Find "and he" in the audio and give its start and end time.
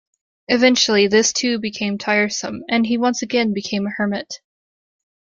2.67-2.97